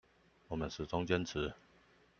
[0.47, 1.53] 我們始終堅持